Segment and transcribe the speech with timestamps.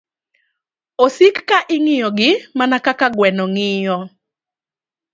[1.03, 3.97] Osik ka ing'iyogi mana kaka gweno ng'iyo